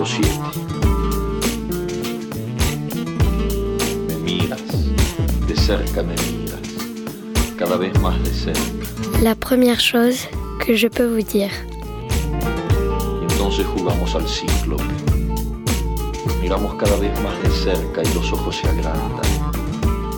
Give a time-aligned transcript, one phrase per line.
[0.00, 0.28] capítulo 7.
[4.08, 4.60] Me miras,
[5.46, 6.60] de cerca me miras,
[7.58, 8.60] cada vez más de cerca.
[9.22, 10.28] La première chose
[10.64, 11.50] que je peux vous dire.
[13.30, 14.76] Entonces jugamos al ciclo.
[16.40, 19.30] Miramos cada vez más de cerca y los ojos se agrandan.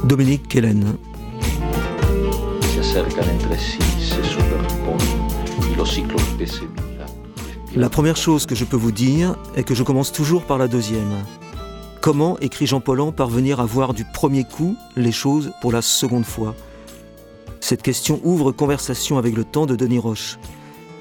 [0.04, 0.98] Dominique Kellen.
[2.74, 6.81] Se acercan entre sí, se superponen y los ciclos que se miran.
[7.74, 10.68] La première chose que je peux vous dire est que je commence toujours par la
[10.68, 11.10] deuxième.
[12.02, 16.26] Comment, écrit Jean Paulhan, parvenir à voir du premier coup les choses pour la seconde
[16.26, 16.54] fois?
[17.60, 20.38] Cette question ouvre conversation avec le temps de Denis Roche.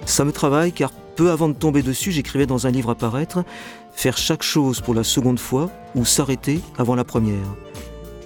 [0.06, 3.44] Ça me travaille car peu avant de tomber dessus, j'écrivais dans un livre à paraître
[3.92, 7.36] Faire chaque chose pour la seconde fois ou s'arrêter avant la première.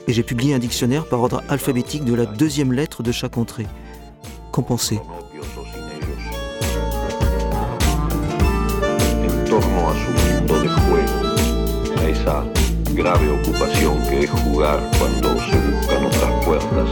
[0.07, 3.65] Et j'ai publié un dictionnaire par ordre alphabétique de la deuxième lettre de chaque entrée.
[4.51, 4.99] Qu'en pensez?
[12.25, 12.43] Esa
[12.95, 16.89] grave ocupación que es jugar cuando se buscan otras puertas.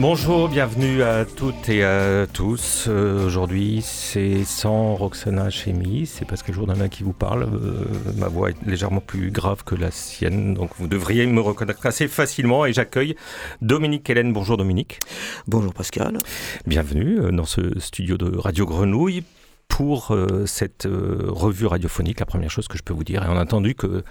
[0.00, 2.86] Bonjour, bienvenue à toutes et à tous.
[2.88, 7.44] Euh, Aujourd'hui, c'est sans Roxana Chemi, c'est parce que le jour d'un qui vous parle.
[7.44, 7.84] Euh,
[8.16, 12.08] ma voix est légèrement plus grave que la sienne, donc vous devriez me reconnaître assez
[12.08, 12.64] facilement.
[12.64, 13.16] Et j'accueille
[13.60, 14.32] Dominique Hélène.
[14.32, 15.00] Bonjour Dominique.
[15.46, 16.18] Bonjour Pascal.
[16.66, 19.24] Bienvenue euh, dans ce studio de Radio Grenouille
[19.68, 23.22] pour euh, cette euh, revue radiophonique, la première chose que je peux vous dire.
[23.24, 24.02] Et on a entendu que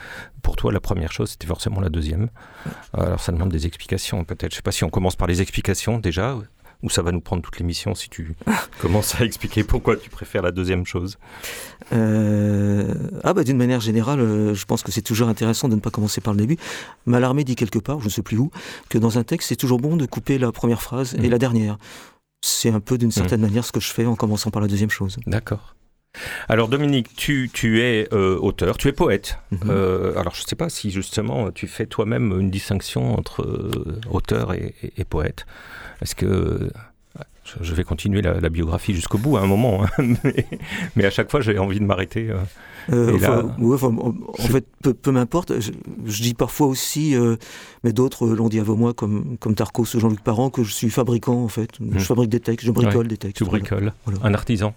[0.42, 2.30] pour toi, la première chose, c'était forcément la deuxième.
[2.94, 4.52] Alors ça demande des explications, peut-être.
[4.52, 6.38] Je sais pas si on commence par les explications déjà,
[6.84, 8.36] ou ça va nous prendre toute l'émission si tu
[8.82, 11.18] commences à expliquer pourquoi tu préfères la deuxième chose.
[11.92, 15.90] Euh, ah bah d'une manière générale, je pense que c'est toujours intéressant de ne pas
[15.90, 16.58] commencer par le début.
[17.06, 18.52] Mallarmé dit quelque part, je ne sais plus où,
[18.90, 21.30] que dans un texte, c'est toujours bon de couper la première phrase et Mhm.
[21.32, 21.78] la dernière.
[22.42, 24.90] C'est un peu d'une certaine manière ce que je fais en commençant par la deuxième
[24.90, 25.18] chose.
[25.28, 25.76] D'accord.
[26.50, 29.38] Alors Dominique, tu, tu es euh, auteur, tu es poète.
[29.52, 29.60] Mhm.
[29.70, 34.00] Euh, alors je ne sais pas si justement tu fais toi-même une distinction entre euh,
[34.10, 35.46] auteur et, et- et poète.
[36.02, 36.70] Est-ce que
[37.62, 39.90] je- vais continuer la, la biographie jusqu'au bout à un moment, hein,
[40.24, 40.46] mais,
[40.96, 42.30] mais à chaque fois j'ai envie de m'arrêter.
[42.30, 42.38] euh.
[42.90, 45.60] Euh, Et là- enfin, ouais, enfin, en, en Je- fait, peu, peu m'importe.
[45.60, 45.72] Je,
[46.06, 47.36] je dis parfois aussi, euh,
[47.84, 50.90] mais d'autres l'ont dit avant moi, comme, comme Tarkos ou Jean-Luc Parent, que je suis
[50.90, 51.70] fabricant en fait.
[51.82, 53.38] Je fabrique des textes, je bricole des textes.
[53.38, 53.92] Tu bricoles.
[54.06, 54.20] Voilà.
[54.24, 54.74] Un artisan.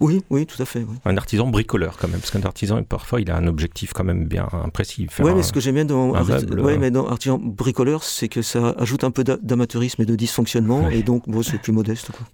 [0.00, 0.80] Oui, oui, tout à fait.
[0.88, 4.04] Oui, Un artisan bricoleur quand même, parce qu'un artisan parfois il a un objectif quand
[4.04, 5.06] même bien précis.
[5.18, 6.78] Un- mais ce que j'aime bien dans, un arti- meuble, ouais, euh.
[6.78, 10.84] mais dans artisan bricoleur, c'est que ça ajoute un peu d'a- d'amateurisme et de dysfonctionnement,
[10.84, 10.98] Ouais.
[10.98, 12.10] et donc bon, c'est plus modeste.
[12.12, 12.26] Quoi.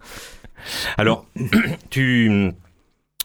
[0.96, 1.26] Alors,
[1.90, 2.52] tu,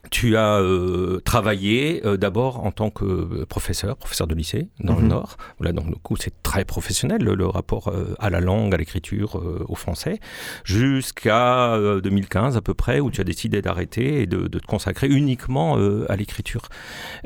[0.09, 5.02] tu as euh, travaillé euh, d'abord en tant que professeur, professeur de lycée dans le
[5.03, 5.08] Mhm.
[5.09, 5.38] Nord.
[5.59, 8.78] Là, donc, du coup, c'est très professionnel, le, le rapport euh, à la langue, à
[8.78, 10.19] l'écriture, euh, au français,
[10.64, 14.66] jusqu'à euh, 2015 à peu près, où tu as décidé d'arrêter et de, de te
[14.66, 16.69] consacrer uniquement euh, à l'écriture.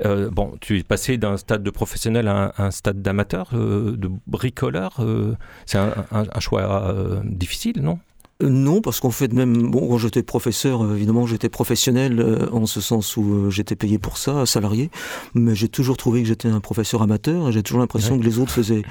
[0.05, 3.95] Euh, bon, tu es passé d'un stade de professionnel à un, un stade d'amateur, euh,
[3.97, 4.95] de bricoleur.
[4.99, 5.35] euh,
[5.65, 6.61] c'est un, un- un choix
[6.91, 7.93] euh, difficile, non?
[7.93, 8.12] Euh,
[8.47, 12.65] non, parce qu'en fait, même bon, quand j'étais professeur, euh, évidemment, j'étais professionnel euh, en
[12.65, 14.89] ce sens où euh, j'étais payé pour ça, salarié,
[15.33, 18.19] mais j'ai toujours trouvé que j'étais un professeur amateur, et j'ai toujours l'impression Ouais.
[18.19, 18.83] que les autres faisaient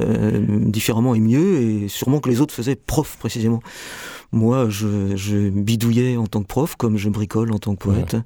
[0.00, 3.62] euh, différemment et mieux, et sûrement que les autres faisaient prof précisément.
[4.32, 8.16] Moi, je, je bidouillais en tant que prof, comme je bricole en tant que poète,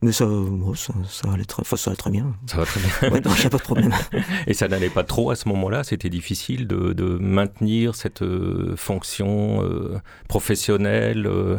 [0.00, 2.34] mais ça, bon, ça, ça allait très, ça allait très bien.
[2.46, 2.90] Ça va très bien.
[3.10, 3.92] Ouais, non, n'y a pas de problème.
[4.46, 5.84] Et ça n'allait pas trop à ce moment-là?
[5.84, 9.98] C'était difficile de, de maintenir cette euh, fonction euh,
[10.28, 11.58] professionnelle euh,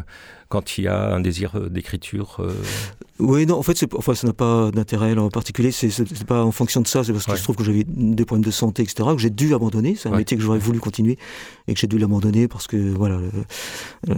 [0.52, 2.52] quand il y a un désir euh, d'écriture euh,
[3.20, 5.72] Oui, non, en fait, enfin, ça n'a pas d'intérêt en particulier.
[5.72, 7.04] C'est pas en fonction de ça.
[7.04, 7.38] C'est parce que Ouais.
[7.38, 9.96] je trouve que j'avais des problèmes de santé, etc., que j'ai dû abandonner.
[9.96, 10.18] C'est un Ouais.
[10.20, 11.18] métier que j'aurais voulu continuer
[11.68, 13.32] et que j'ai dû l'abandonner parce que voilà, le,
[14.10, 14.14] euh,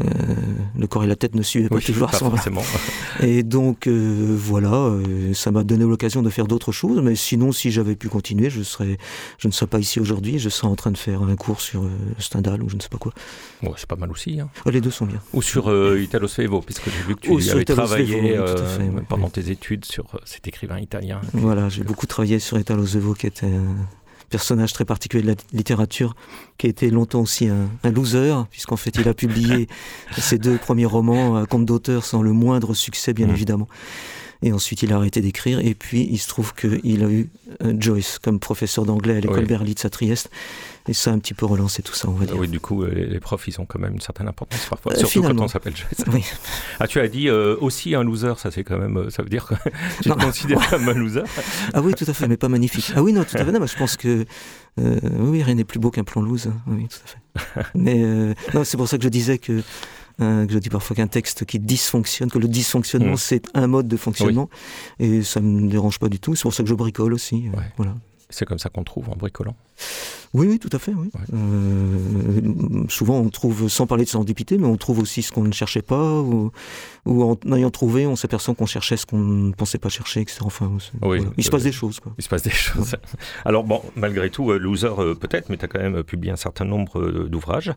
[0.79, 2.61] le corps et la tête ne suivaient pas oui, toujours pas forcément.
[3.21, 6.99] Et donc euh, voilà, euh, ça m'a donné l'occasion de faire d'autres choses.
[7.01, 8.97] Mais sinon, si j'avais pu continuer, je serais,
[9.37, 10.39] je ne serais pas ici aujourd'hui.
[10.39, 11.83] Je serais en train de faire un cours sur
[12.17, 13.13] Stendhal ou je ne sais pas quoi.
[13.61, 14.39] Bon, c'est pas mal aussi.
[14.39, 14.49] hein.
[14.65, 15.19] Ah, les deux sont bien.
[15.33, 15.63] Ou sur
[15.97, 16.22] Italo
[16.61, 19.01] Puisque j'ai vu que tu avais travaillé euh, fait, ouais.
[19.07, 21.21] pendant tes études sur euh, cet écrivain italien.
[21.33, 22.57] Voilà, j'ai beaucoup travaillé sur
[23.13, 23.75] qui était un
[24.29, 26.15] personnage très particulier de la littérature,
[26.57, 29.67] qui a été longtemps aussi un, un loser, puisqu'en fait il a publié
[30.17, 33.33] ses deux premiers romans à compte d'auteur sans le moindre succès, bien Mhm.
[33.33, 33.67] évidemment.
[34.41, 37.29] Et ensuite il a arrêté d'écrire, et puis il se trouve qu'il a eu
[37.63, 39.45] euh, Joyce comme professeur d'anglais à l'école Oui.
[39.45, 40.29] Berlitz à Trieste,
[40.87, 42.37] et ça a un petit peu relancé tout ça, on va Ah dire.
[42.39, 44.95] oui, du coup, euh, les, profs, ils ont quand même une certaine importance parfois, Euh,
[44.97, 46.03] surtout quand on s'appelle Joyce.
[46.11, 46.23] Oui.
[46.79, 49.45] Ah, tu as dit euh, aussi un loser, ça c'est quand même, ça veut dire
[49.45, 49.53] que
[50.01, 50.15] tu Non.
[50.15, 51.23] te considères comme un loser
[51.73, 52.91] Ah oui, tout à fait, mais pas magnifique.
[52.95, 53.51] Ah oui, non, tout à fait.
[53.51, 54.25] Non, je pense que
[54.79, 56.47] euh, oui, rien n'est plus beau qu'un plan loose.
[56.47, 56.57] hein.
[56.67, 57.67] Oui, tout à fait.
[57.75, 59.61] Mais euh, non, c'est pour ça que je disais que
[60.19, 63.17] que je dis parfois qu'un texte qui dysfonctionne, que le dysfonctionnement, mm.
[63.17, 64.47] c'est un mode de fonctionnement.
[64.99, 66.35] Et ça ne me dérange pas du tout.
[66.35, 67.49] C'est pour ça que je bricole aussi.
[67.77, 67.95] Voilà.
[68.29, 69.55] C'est comme ça qu'on trouve en bricolant.
[70.33, 70.93] Oui, oui, tout à fait.
[70.95, 71.11] Oui.
[71.33, 75.51] Euh, souvent, on trouve, sans parler de serendipité, mais on trouve aussi ce qu'on ne
[75.51, 76.51] cherchait pas, ou,
[77.05, 80.39] en ayant trouvé, on s'aperçoit qu'on cherchait ce qu'on ne pensait pas chercher, etc.
[80.43, 80.71] Enfin,
[81.37, 81.99] il se passe des choses.
[81.99, 82.13] Quoi.
[82.17, 82.95] Il se passe des choses.
[83.45, 86.37] Alors, bon, malgré tout, euh, Loser, euh, peut-être, mais tu as quand même publié un
[86.37, 87.71] certain nombre d'ouvrages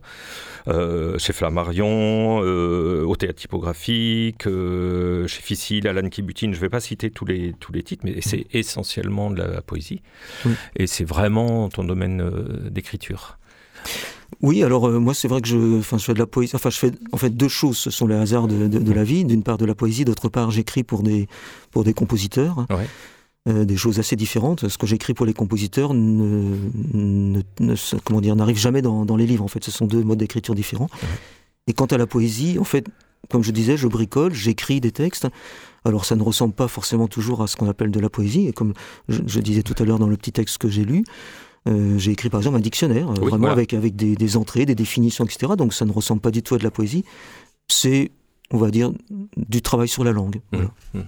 [1.17, 6.53] chez Flammarion, au théâtre typographique, chez Ficile, Alan Kibutine.
[6.53, 9.61] Je ne vais pas citer tous les, tous les titres, mais c'est essentiellement de la
[9.61, 10.01] poésie.
[10.75, 13.37] Et c'est vraiment ton domaine euh, d'écriture.
[14.41, 16.55] Oui, alors euh, moi c'est vrai que je, enfin, je fais de la poésie.
[16.55, 17.77] Enfin, je fais en fait deux choses.
[17.77, 19.25] Ce sont les hasards de, la vie.
[19.25, 21.27] D'une part de la poésie, d'autre part j'écris pour des
[21.71, 22.65] pour des compositeurs.
[23.47, 24.67] Euh, des choses assez différentes.
[24.67, 26.57] Ce que j'écris pour les compositeurs ne,
[26.93, 29.45] ne, comment dire n'arrive jamais dans, dans, les livres.
[29.45, 30.89] En fait, ce sont deux modes d'écriture différents.
[31.67, 32.85] Et quant à la poésie, en fait,
[33.29, 35.27] comme je disais, je bricole, j'écris des textes.
[35.85, 38.47] Alors ça ne ressemble pas forcément toujours à ce qu'on appelle de la poésie.
[38.47, 38.73] Et comme
[39.07, 41.05] je disais tout à l'heure dans le petit texte que j'ai lu,
[41.67, 45.25] euh, j'ai écrit par exemple un dictionnaire, euh, vraiment avec, avec des, entrées, des définitions,
[45.25, 45.53] etc.
[45.57, 47.03] Donc ça ne ressemble pas du tout à de la poésie.
[47.67, 48.11] C'est,
[48.51, 48.91] on va dire,
[49.35, 50.41] du travail sur la langue.
[50.51, 50.57] Mmh,
[50.93, 51.01] mmh.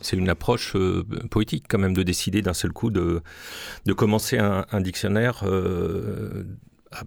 [0.00, 3.20] C'est une, approche euh, poétique quand même de décider d'un seul coup de,
[3.84, 5.44] de commencer un, dictionnaire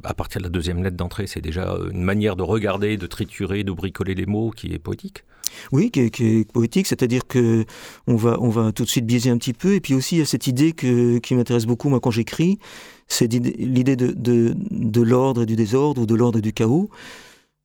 [0.04, 1.28] à partir de la deuxième lettre d'entrée.
[1.28, 5.24] C'est déjà une manière de regarder, de triturer, de bricoler les mots qui est poétique.
[5.72, 7.66] Oui, qui est, poétique, c'est-à-dire que
[8.08, 9.74] on va, on va tout de suite biaiser un petit peu.
[9.74, 12.60] Et puis aussi, il y a cette idée que, qui m'intéresse beaucoup, moi, quand j'écris,
[13.08, 16.90] c'est l'idée de, de, l'ordre et du désordre, ou de l'ordre et du chaos.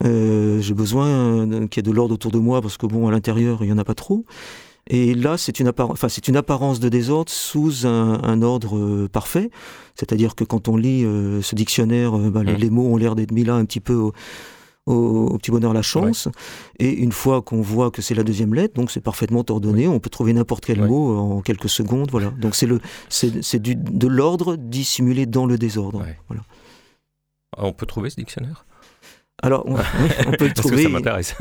[0.05, 3.11] Euh, j'ai besoin qu'il y ait de l'ordre autour de moi, parce que bon, à
[3.11, 4.25] l'intérieur, il n'y en a pas trop.
[4.87, 9.51] Et là, c'est une, enfin, une, apparence de désordre sous un, ordre euh, parfait.
[9.95, 12.57] C'est-à-dire que quand on lit euh, ce dictionnaire, bah, les, mmh.
[12.57, 14.11] les, mots ont l'air d'être mis là un petit peu
[14.87, 16.29] au, petit bonheur la chance.
[16.79, 20.01] Et une fois qu'on voit que c'est la deuxième lettre, donc c'est parfaitement ordonné, on
[20.01, 22.11] peut trouver n'importe quel mot en quelques secondes.
[22.11, 22.31] Voilà.
[22.31, 26.05] Donc c'est le, c'est, de l'ordre dissimulé dans le désordre.
[26.29, 26.43] Voilà.
[27.57, 28.65] Ah, on peut trouver ce dictionnaire?
[29.43, 29.65] Alors,
[30.27, 30.87] on, peut le trouver.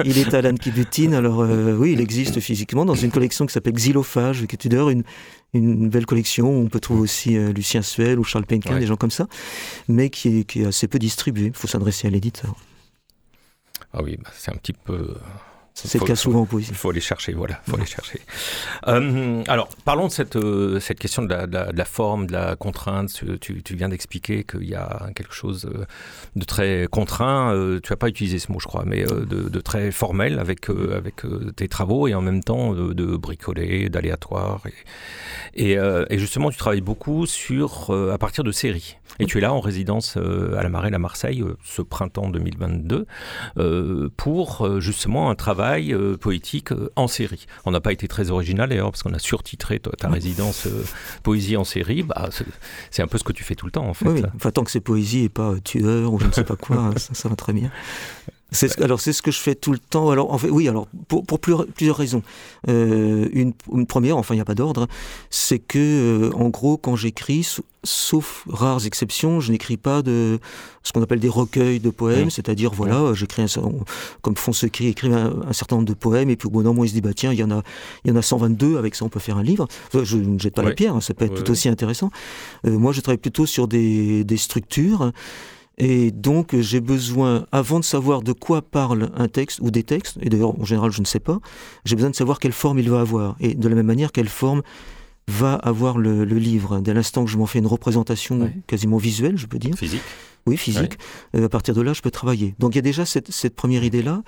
[0.06, 1.14] il est à Alan Kibutine.
[1.14, 4.90] Alors, euh, oui, il existe physiquement dans une collection qui s'appelle Xylophage, qui est d'ailleurs
[4.90, 5.04] une,
[5.54, 6.50] une belle collection.
[6.50, 9.28] On peut trouver aussi euh, Lucien Suel ou Charles Penquin, des gens comme ça,
[9.88, 11.48] mais qui est, qui est assez peu distribué.
[11.48, 12.56] Il faut s'adresser à l'éditeur.
[13.94, 15.16] Ah oui, bah, c'est un petit peu
[15.74, 16.48] c'est le cas souvent.
[16.58, 18.20] Il faut aller chercher, voilà, faut aller chercher.
[18.88, 23.24] Euh, alors, parlons de cette, euh, cette question de la, forme, de la contrainte.
[23.42, 25.86] Tu, tu viens d'expliquer qu'il y a quelque chose euh,
[26.36, 27.54] de très contraint.
[27.84, 31.24] tu n'as pas utilisé ce mot, je crois, mais de, très formel avec, avec
[31.56, 34.62] tes travaux et en même temps de, bricoler, d'aléatoire.
[35.54, 38.98] Et, et, justement, tu travailles beaucoup sur, à partir de séries.
[39.20, 43.06] Et tu es là en résidence à la Marelle à Marseille ce printemps 2022
[44.16, 47.46] pour justement un travail euh, poétique euh, en série.
[47.66, 50.84] On n'a pas été très original d'ailleurs parce qu'on a surtitré ta résidence euh,
[51.24, 52.04] poésie en série.
[52.04, 52.30] Bah,
[52.92, 54.10] c'est un peu ce que tu fais tout le temps en fait.
[54.10, 56.92] Oui, Enfin, tant que c'est poésie et pas tueur ou je ne sais pas quoi,
[56.98, 57.72] ça, va très bien.
[58.52, 60.10] C'est alors c'est ce que je fais tout le temps.
[60.10, 62.24] Alors en fait, oui, alors pour, pour plusieurs raisons.
[62.68, 64.88] une, une, première, enfin il n'y a pas d'ordre,
[65.30, 70.40] c'est que en gros quand j'écris, sauf rares exceptions, je n'écris pas de
[70.84, 73.46] ce qu'on appelle des recueils de poèmes, c'est-à-dire voilà, j'écris
[74.22, 76.84] comme Fonseca écrit un, un, certain nombre de poèmes et puis au bout d'un moment
[76.84, 77.62] il se dit bah tiens il y en a
[78.04, 79.68] il y en a 122 avec ça on peut faire un livre.
[79.94, 82.12] Je ne jette pas la pierre, hein, ça peut être tout aussi intéressant.
[82.66, 85.12] Euh, moi je travaille plutôt sur des, des structures.
[85.80, 90.18] Et donc j'ai besoin, avant de savoir de quoi parle un texte ou des textes,
[90.22, 91.40] et d'ailleurs en général je ne sais pas,
[91.86, 93.38] j'ai besoin de savoir quelle forme il va avoir.
[93.40, 94.62] Et de la même manière, quelle forme
[95.30, 96.80] va avoir le, livre.
[96.80, 99.76] Dès l'instant que je m'en fais une représentation quasiment visuelle, je peux dire.
[99.76, 100.02] Physique.
[100.46, 100.98] Oui, physique.
[101.36, 102.56] Euh, à partir de là, je peux travailler.
[102.60, 104.24] Donc il y a déjà cette, première idée-là.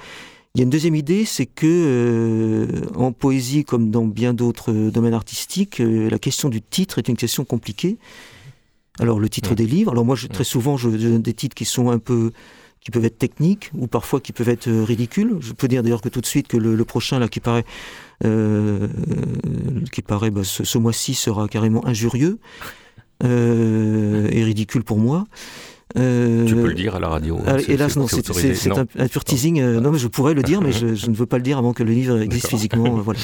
[0.54, 4.72] Il y a une deuxième idée, c'est que euh, en poésie, comme dans bien d'autres
[4.72, 7.98] euh, domaines artistiques, la question du titre est une question compliquée.
[9.02, 9.92] Alors le titre des livres.
[9.92, 12.32] Alors moi, je, très souvent, je donne des titres qui sont un peu
[12.82, 15.38] qui peuvent être techniques ou parfois qui peuvent être ridicules.
[15.40, 17.66] Je peux dire d'ailleurs que tout de suite que le, le prochain là qui paraît
[18.26, 18.88] euh,
[19.92, 22.40] qui paraît bah, ce, mois-ci sera carrément injurieux
[23.24, 25.26] euh, et ridicule pour moi.
[25.98, 27.40] Euh, tu peux le dire à la radio.
[27.46, 28.26] Ah, hélas, non, c'est
[28.72, 29.62] un, pur teasing.
[29.62, 29.92] non.
[29.92, 31.92] mais je pourrais le dire, mais je, ne veux pas le dire avant que le
[31.92, 32.96] livre existe physiquement.
[32.96, 33.20] voilà.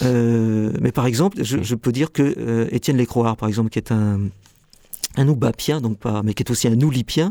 [0.80, 4.20] mais par exemple, je, peux dire que Étienne Lécroard, par exemple, qui est un,
[5.18, 7.30] un oubapien, donc pas, mais qui est aussi un oulipien,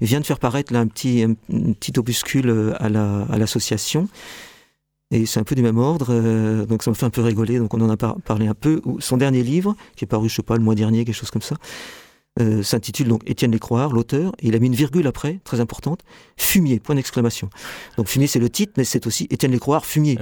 [0.00, 1.34] vient de faire paraître là, un, petit, un,
[1.72, 2.88] petit opuscule à
[3.38, 4.00] l'association.
[4.02, 4.54] La, à
[5.14, 7.58] et c'est un peu du même ordre, euh, donc ça me fait un peu rigoler,
[7.58, 8.80] donc on en a parlé un peu.
[8.98, 11.40] Son dernier livre, qui est paru, je sais pas, le mois dernier, quelque chose comme
[11.40, 11.54] ça,
[12.40, 16.00] euh, s'intitule donc Étienne Lécroire, l'auteur, et il a mis une virgule après, très importante,
[16.36, 17.48] Fumier, point d'exclamation.
[17.96, 20.18] Donc Fumier c'est le titre, mais c'est aussi Étienne Lécroire, Fumier.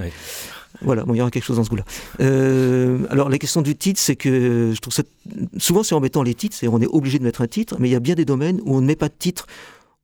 [0.83, 1.85] Voilà, bon, il y aura quelque chose dans ce goût-là.
[2.21, 5.03] Euh, alors la question du titre, c'est que je trouve ça
[5.57, 7.95] souvent c'est embêtant les titres, on est obligé de mettre un titre, mais il y
[7.95, 9.47] a bien des domaines où on ne met pas de titre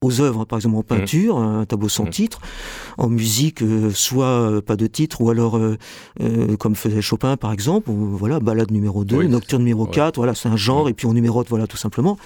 [0.01, 1.43] aux œuvres, par exemple en peinture, mmh.
[1.43, 2.09] un tableau sans mmh.
[2.09, 2.39] titre,
[2.97, 5.77] en musique, euh, soit euh, pas de titre, ou alors euh,
[6.57, 10.55] comme faisait Chopin par exemple, voilà, balade numéro 2, nocturne numéro 4, voilà, c'est un
[10.55, 10.89] genre, mmh.
[10.89, 12.17] et puis on numérote, voilà, tout simplement.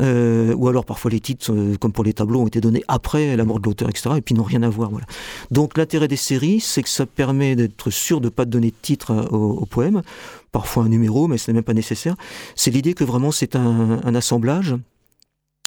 [0.00, 3.60] Ou alors parfois les titres, comme pour les tableaux, ont été donnés après la mort
[3.60, 4.90] de l'auteur, etc., et puis n'ont rien à voir.
[4.90, 5.06] Voilà.
[5.50, 8.76] Donc l'intérêt des séries, c'est que ça permet d'être sûr de ne pas donner de
[8.80, 10.02] titre au, poème,
[10.50, 12.14] parfois un numéro, mais ce n'est même pas nécessaire.
[12.56, 14.74] C'est l'idée que vraiment c'est un, un assemblage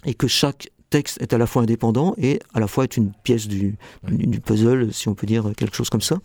[0.05, 3.12] et que chaque texte est à la fois indépendant et à la fois est une
[3.12, 6.20] pièce du, du puzzle, si on peut dire quelque chose comme ça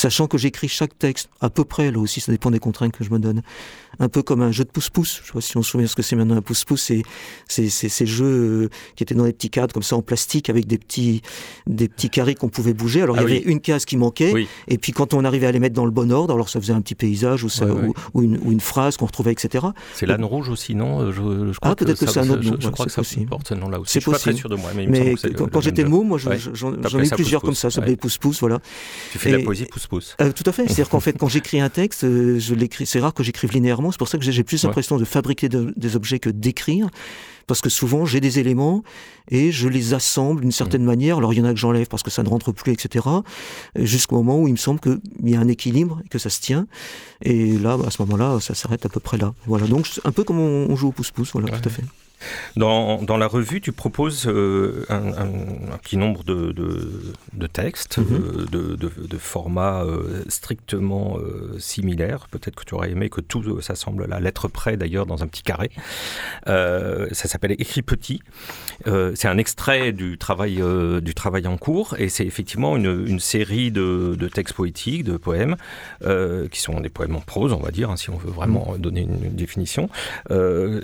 [0.00, 3.04] sachant que j'écris chaque texte, à peu près, là aussi, ça dépend des contraintes que
[3.04, 3.42] je me donne,
[4.00, 5.20] un peu comme un jeu de pouce-pouce.
[5.22, 7.02] Je sais pas si on se souvient ce que c'est maintenant un pouce-pouce, c'est,
[7.46, 10.66] c'est, ces jeux euh, qui étaient dans des petits cadres comme ça en plastique avec
[10.66, 11.22] des petits,
[11.66, 13.02] des petits carrés qu'on pouvait bouger.
[13.02, 15.52] Alors il y ah avait une case qui manquait, et puis quand on arrivait à
[15.52, 17.66] les mettre dans le bon ordre, alors ça faisait un petit paysage ou, ça,
[18.14, 19.66] ou, une, ou une, phrase qu'on retrouvait, etc.
[19.94, 21.12] C'est l'âne rouge aussi, non?
[21.12, 22.56] Je, crois Ah, peut-être que, c'est un autre nom.
[22.58, 23.92] Je, crois que ça porte ce nom-là aussi.
[23.92, 24.16] C'est possible.
[24.16, 25.14] Pas très sûr de moi, mais, mais
[25.52, 28.60] quand, j'étais môme, moi j'en ai eu plusieurs comme ça, ça s'appelait pouce-pouce, voilà.
[29.12, 30.16] Tu fais de la poésie pouce-pouce.
[30.20, 30.64] Euh, tout à fait.
[30.64, 32.86] C'est-à-dire qu'en fait, quand j'écris un texte, euh, je l'écris.
[32.86, 33.89] C'est rare que j'écrive linéairement.
[33.90, 36.88] C'est pour ça que j'ai plus l'impression de fabriquer des objets que d'écrire.
[37.46, 38.84] Parce que souvent, j'ai des éléments
[39.28, 40.86] et je les assemble d'une certaine mmh.
[40.86, 41.18] manière.
[41.18, 43.04] Alors, il y en a que j'enlève parce que ça ne rentre plus, etc.
[43.74, 46.40] Jusqu'au moment où il me semble qu'il y a un équilibre et que ça se
[46.40, 46.68] tient.
[47.22, 49.34] Et là, à ce moment-là, ça s'arrête à peu près là.
[49.46, 49.66] Voilà.
[49.66, 51.32] Donc, un peu comme on, joue au pouce-pouce.
[51.32, 51.82] Voilà, tout à fait.
[52.56, 58.06] Dans, dans, la revue, tu proposes euh, un, petit nombre de, de, textes, mhm.
[58.10, 61.18] euh, de, de, formats euh, strictement
[61.58, 62.26] similaires.
[62.30, 65.26] Peut-être que tu aurais aimé que tout s'assemble à la lettre près, d'ailleurs, dans un
[65.26, 65.70] petit carré.
[66.46, 68.22] ça s'appelle Écrit petit.
[68.86, 70.62] c'est un extrait du travail,
[71.02, 75.56] du travail en cours, et c'est effectivement une, une série de, textes poétiques, de poèmes,
[76.50, 78.78] qui sont des poèmes en prose, on va dire, hein, si on veut vraiment mhm.
[78.78, 79.88] donner une, une définition,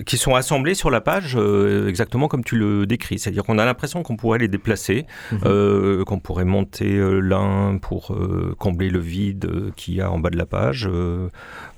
[0.06, 3.18] qui sont assemblés sur la page euh, exactement comme tu le décris.
[3.18, 5.40] C'est-à-dire qu'on a l'impression qu'on pourrait les déplacer, mhm.
[5.44, 8.16] euh, qu'on pourrait monter euh, l'un pour
[8.58, 10.88] combler le vide qu'il y a en bas de la page,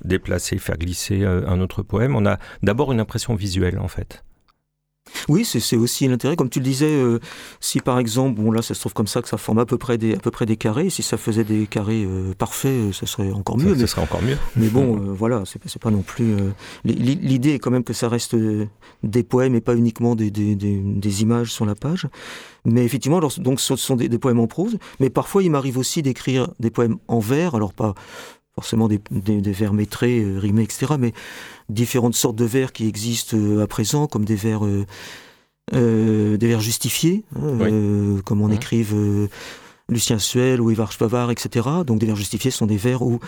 [0.03, 2.15] déplacer, faire glisser un autre poème.
[2.15, 4.23] On a d'abord une impression visuelle en fait.
[5.27, 6.35] Oui, c'est aussi l'intérêt.
[6.35, 7.19] Comme tu le disais, euh,
[7.59, 9.77] si par exemple, bon là, ça se trouve comme ça que ça forme à peu
[9.77, 10.89] près des, à peu près des carrés.
[10.89, 13.73] Si ça faisait des carrés euh, parfaits, euh, ça serait encore mieux.
[13.73, 14.37] Ça, mais, serait encore mieux.
[14.55, 16.35] Mais bon, voilà, c'est pas non plus.
[16.85, 18.35] L'idée est quand même que ça reste
[19.03, 22.07] des poèmes et pas uniquement des, des, des, images sur la page.
[22.65, 24.77] Mais effectivement, donc ce sont des, poèmes en prose.
[24.99, 27.55] Mais parfois, il m'arrive aussi d'écrire des poèmes en vers.
[27.55, 27.93] Alors pas
[28.59, 30.95] forcément des, des, vers métrés, rimés, etc.
[30.99, 31.13] Mais
[31.69, 34.85] différentes sortes de vers qui existent euh, à présent, comme des vers, euh,
[35.73, 38.93] euh, des vers justifiés, hein, comme on écrive
[39.89, 41.67] Lucien Suel ou Ivar Spavard, etc.
[41.85, 43.19] Donc des vers justifiés sont des vers où,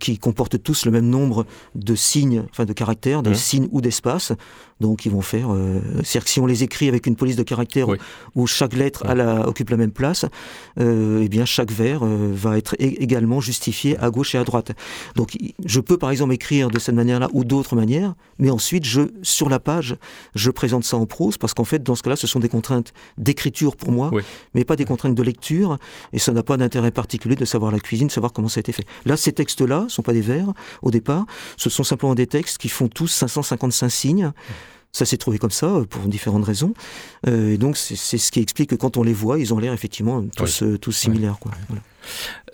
[0.00, 4.32] qui comportent tous le même nombre de signes, enfin de caractères, de signes ou d'espaces.
[4.80, 7.42] Donc ils vont faire, euh, c'est-à-dire que si on les écrit avec une police de
[7.42, 7.86] caractère
[8.34, 10.26] où chaque lettre la, occupe la même place,
[10.78, 14.72] euh, eh bien chaque vers euh, va être également justifié à gauche et à droite.
[15.14, 19.02] Donc je peux par exemple écrire de cette manière-là ou d'autres manières, mais ensuite je,
[19.22, 19.96] sur la page,
[20.34, 22.92] je présente ça en prose parce qu'en fait dans ce cas-là, ce sont des contraintes
[23.16, 24.10] d'écriture pour moi,
[24.54, 25.78] mais pas des contraintes de lecture,
[26.12, 28.60] et ça n'a pas d'intérêt particulier de savoir la cuisine, de savoir comment ça a
[28.60, 28.84] été fait.
[29.04, 31.26] Là, ces textes-là sont pas des vers au départ,
[31.56, 34.32] ce sont simplement des textes qui font tous 555 signes.
[34.92, 36.72] Ça s'est trouvé comme ça, pour différentes raisons.
[37.26, 39.74] Euh, et donc, c'est ce qui explique que quand on les voit, ils ont l'air
[39.74, 41.38] effectivement tous, euh, tous similaires.
[41.38, 41.52] Quoi.
[41.68, 41.82] Voilà.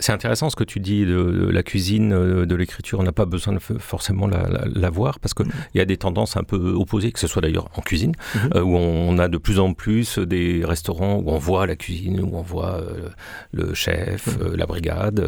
[0.03, 2.99] C'est intéressant ce que tu dis de, la cuisine, euh, de l'écriture.
[2.99, 6.43] On n'a pas besoin de forcément la, voir parce qu'il y a des tendances un
[6.43, 8.51] peu opposées, que ce soit d'ailleurs en cuisine, mhm.
[8.57, 12.21] euh, où on a de plus en plus des restaurants où on voit la cuisine,
[12.21, 13.09] où on voit euh,
[13.53, 14.57] le chef, mhm.
[14.57, 15.25] la brigade,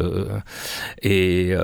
[1.01, 1.55] et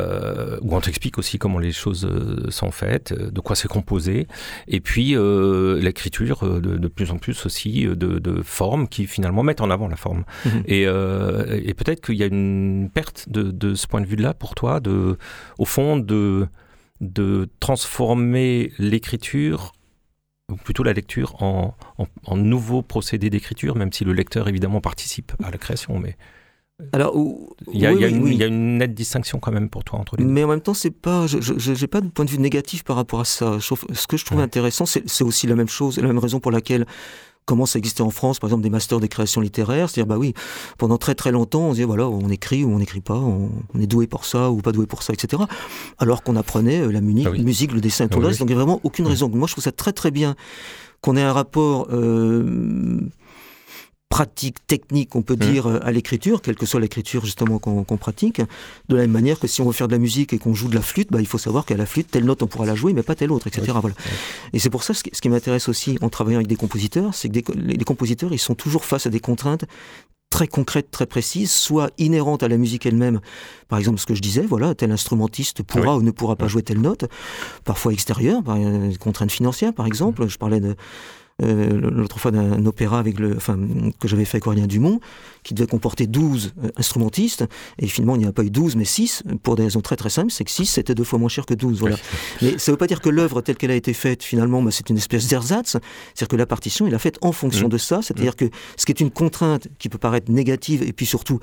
[0.61, 2.07] où on t'explique aussi comment les choses
[2.49, 4.27] sont faites, de quoi c'est composé,
[4.67, 5.15] et puis
[5.79, 10.23] l'écriture de, plus en plus aussi de, formes qui finalement mettent en avant la forme.
[10.45, 10.63] Mhm.
[10.67, 12.50] Et, et peut-être qu'il y a une
[12.93, 15.17] perte de, ce point de vue-là pour toi, de,
[15.57, 16.47] au fond, de,
[16.99, 19.73] de transformer l'écriture
[20.51, 21.75] ou plutôt la lecture en,
[22.25, 26.17] en, nouveau procédé d'écriture, même si le lecteur évidemment participe à la création, mais
[26.93, 27.15] alors,
[27.71, 30.29] il y, a, une, nette distinction quand même pour toi entre les deux.
[30.29, 32.95] Mais en même temps, c'est pas, je n'ai pas de point de vue négatif par
[32.95, 33.59] rapport à ça.
[33.59, 36.85] Ce que je trouve intéressant, c'est aussi la même chose, la même raison pour laquelle
[37.45, 39.89] comment ça existait en France, par exemple, des masters des créations littéraires.
[39.89, 40.33] C'est-à-dire, bah oui,
[40.77, 43.87] pendant très très longtemps, on disait, voilà, on écrit ou on n'écrit pas, on, est
[43.87, 45.43] doué pour ça ou pas doué pour ça, etc.
[45.97, 48.39] Alors qu'on apprenait euh, la musique, ah musique, le dessin et tout le reste.
[48.39, 49.29] Donc il n'y a vraiment aucune raison.
[49.29, 50.35] Moi, je trouve ça très très bien
[51.01, 52.99] qu'on ait un rapport euh,
[54.11, 55.51] pratique, technique, on peut mmh.
[55.51, 58.41] dire, à l'écriture, quelle que soit l'écriture justement qu'on pratique.
[58.89, 60.67] De la même manière que si on veut faire de la musique et qu'on joue
[60.67, 62.75] de la flûte, bah, il faut savoir qu'à la flûte, telle note on pourra la
[62.75, 63.71] jouer, mais pas telle autre, etc.
[63.79, 63.95] Voilà.
[64.51, 67.53] Et c'est pour ça, ce qui, m'intéresse aussi en travaillant avec des compositeurs, c'est que
[67.53, 69.63] les, compositeurs, ils sont toujours face à des contraintes
[70.29, 73.21] très concrètes, très précises, soit inhérentes à la musique elle-même.
[73.69, 76.63] Par exemple, ce que je disais, voilà, tel instrumentiste pourra ou ne pourra pas jouer
[76.63, 77.05] telle note,
[77.63, 80.27] parfois extérieure, par des contraintes financières, par exemple.
[80.27, 80.75] Je parlais de
[81.41, 83.57] euh, l'autre fois d'un opéra avec le, enfin,
[83.99, 84.99] que j'avais fait avec Aurélien Dumont,
[85.43, 87.45] qui devait comporter 12 euh, instrumentistes,
[87.79, 90.09] et finalement il n'y a pas eu 12 mais 6, pour des raisons très très
[90.09, 91.79] simples, c'est que 6 c'était deux fois moins cher que 12.
[91.79, 91.97] Voilà.
[92.41, 94.71] Mais ça ne veut pas dire que l'œuvre telle qu'elle a été faite, finalement, bah,
[94.71, 97.71] c'est une espèce d'ersatz, c'est-à-dire que la partition, il a faite en fonction mmh.
[97.71, 98.35] de ça, c'est-à-dire mmh.
[98.35, 101.39] que ce qui est une contrainte qui peut paraître négative, et puis surtout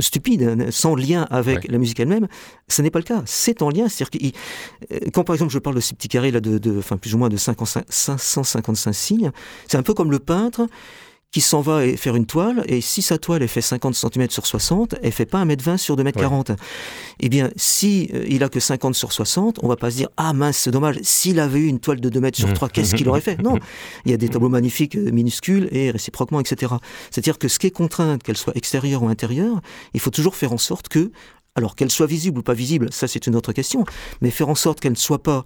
[0.00, 2.26] stupide, hein, sans lien avec la musique elle-même,
[2.68, 3.22] ce n'est pas le cas.
[3.26, 3.88] C'est en lien.
[3.88, 6.78] C'est-à-dire que euh, quand par exemple je parle de ces petits carrés là de, de
[6.78, 9.30] enfin plus ou moins de 555 signes,
[9.68, 10.66] c'est un peu comme le peintre
[11.34, 14.46] qui s'en va faire une toile, et si sa toile est fait 50 cm sur
[14.46, 16.52] 60, elle fait pas 1m20 sur 2m40.
[16.52, 16.56] Ouais.
[17.18, 20.10] Eh bien, si euh, il a que 50 sur 60, on va pas se dire,
[20.16, 22.94] ah mince, c'est dommage, s'il avait eu une toile de 2 mètres sur 3, qu'est-ce
[22.94, 23.42] qu'il aurait fait?
[23.42, 23.58] Non,
[24.04, 26.74] il y a des tableaux magnifiques euh, minuscules et réciproquement, etc.
[27.10, 29.60] C'est-à-dire que ce qui est contrainte, qu'elle soit extérieure ou intérieure,
[29.92, 31.10] il faut toujours faire en sorte que
[31.56, 33.84] alors qu'elle soit visible ou pas visible, ça c'est une autre question,
[34.20, 35.44] mais faire en sorte qu'elle ne soit pas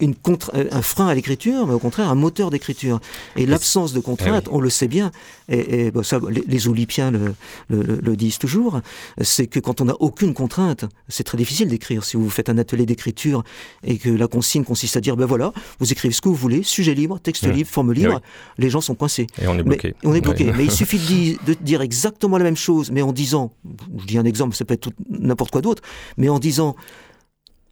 [0.00, 3.00] une contre, euh, un frein à l'écriture, mais au contraire un moteur d'écriture.
[3.36, 5.10] Et l'absence de contrainte, eh on le sait bien,
[5.48, 7.34] et, ça, les, les Olympiens le,
[7.68, 8.80] le, disent toujours,
[9.20, 12.04] c'est que quand on n'a aucune contrainte, c'est très difficile d'écrire.
[12.04, 13.42] Si vous faites un atelier d'écriture
[13.84, 16.62] et que la consigne consiste à dire, ben voilà, vous écrivez ce que vous voulez,
[16.62, 19.26] sujet libre, texte libre, forme libre, eh les gens sont coincés.
[19.40, 19.94] Et on est bloqué.
[20.02, 20.52] Mais, on est bloqué.
[20.56, 23.52] Mais il suffit de dire, exactement la même chose, mais en disant,
[23.98, 25.82] je dis un exemple, ça peut être n'importe quoi d'autre,
[26.16, 26.76] mais en disant,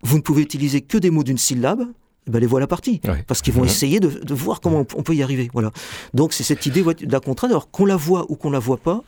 [0.03, 1.83] vous ne pouvez utiliser que des mots d'une syllabe,
[2.29, 3.01] ben les voilà partis.
[3.27, 5.51] Parce qu'ils vont essayer de, de, voir comment on, peut y arriver.
[5.53, 5.71] Voilà.
[6.15, 7.51] Donc c'est cette idée de la contrainte.
[7.51, 9.03] Alors qu'on la voit ou qu'on la voit pas,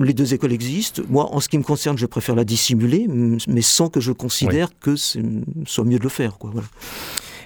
[0.00, 1.02] les deux écoles existent.
[1.08, 4.70] Moi, en ce qui me concerne, je préfère la dissimuler, mais sans que je considère
[4.78, 5.18] que ce
[5.66, 6.38] soit mieux de le faire.
[6.38, 6.50] Quoi.
[6.52, 6.68] Voilà.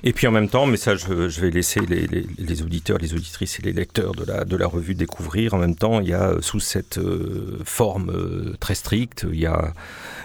[0.05, 3.61] Et puis en même temps, mais ça, je, vais laisser les, les, auditeurs, les auditrices
[3.61, 5.55] et les lecteurs de la, de la revue découvrir.
[5.55, 9.47] En même temps, il y a sous cette euh, forme euh, très stricte, il y
[9.47, 9.73] a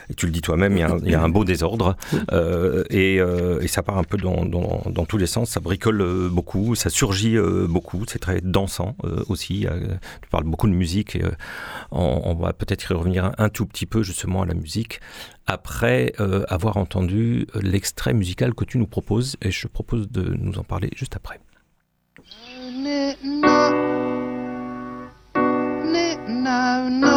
[0.10, 1.98] et tu le dis toi-même, il, y a un beau désordre,
[2.32, 6.30] euh, et, euh, et, ça part un peu dans, tous les sens, ça bricole euh,
[6.30, 8.96] beaucoup, ça surgit beaucoup, c'est très dansant
[9.28, 9.66] aussi,
[10.22, 11.18] tu parles beaucoup de musique,
[11.92, 15.00] on, va peut-être y revenir un, tout petit peu justement à la musique,
[15.46, 16.14] après
[16.50, 20.90] avoir entendu l'extrait musical que tu nous proposes, et je propose de nous en parler
[20.96, 21.40] juste après.
[26.48, 27.17] No, no.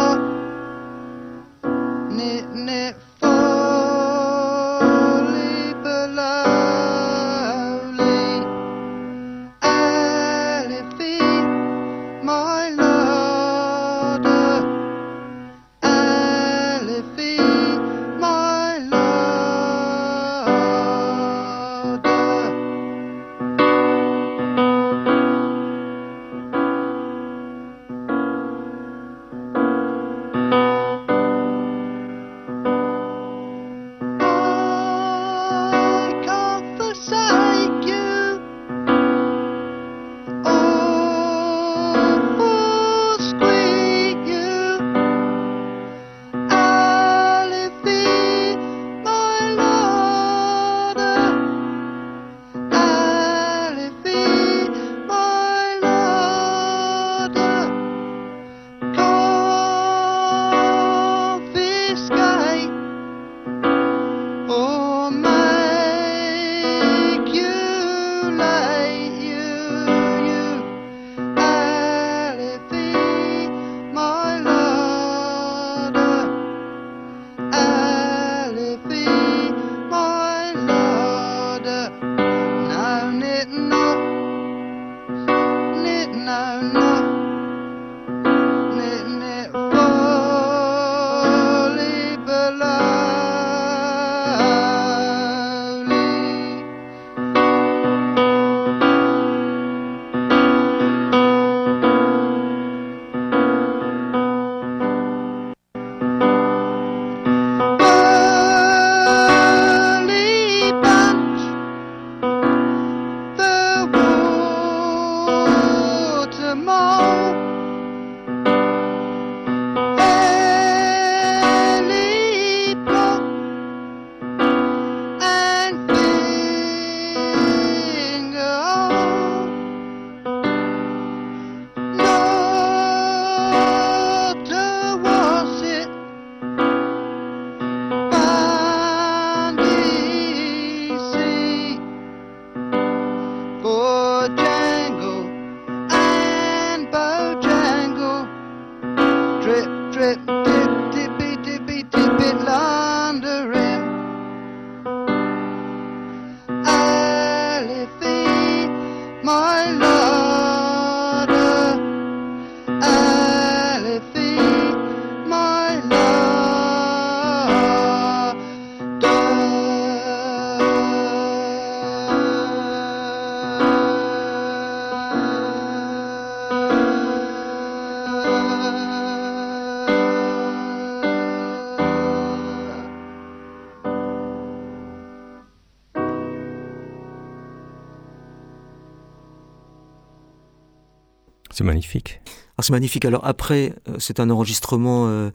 [191.61, 192.21] C'est magnifique.
[192.57, 193.05] Ah, c'est magnifique.
[193.05, 195.29] Alors après, euh, c'est un enregistrement euh,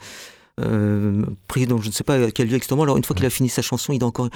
[0.60, 2.82] euh, pris dans je ne sais pas quel lieu exactement.
[2.82, 4.28] Alors une fois qu'il a fini sa chanson, il dit encore,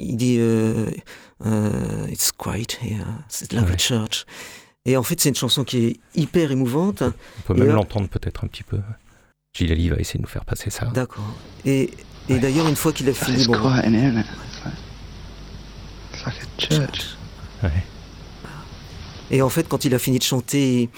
[0.00, 0.40] il dit
[2.10, 4.26] It's quiet here, c'est la church.
[4.86, 7.02] Et en fait, c'est une chanson qui est hyper émouvante.
[7.02, 8.80] On peut même l'entendre peut-être un petit peu.
[9.56, 10.86] Gilles Ali va essayer de nous faire passer ça.
[10.86, 11.36] D'accord.
[11.64, 11.90] Et,
[12.28, 13.52] et d'ailleurs, une fois qu'il a fini, bon.
[13.52, 14.24] Quiet in here,
[16.12, 17.16] It's like a church.
[17.62, 17.70] Ouais.
[19.30, 20.88] Et en fait, quand il a fini de chanter,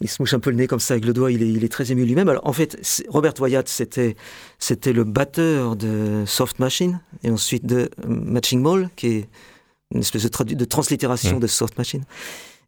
[0.00, 1.64] il se mouche un peu le nez comme ça avec le doigt, il est, il
[1.64, 2.28] est très ému lui-même.
[2.28, 4.16] Alors en fait, Robert Wyatt, c'était,
[4.58, 9.28] c'était le batteur de Soft Machine et ensuite de Matching Mall, qui est
[9.92, 11.40] une espèce de, de translittération mmh.
[11.40, 12.04] de Soft Machine.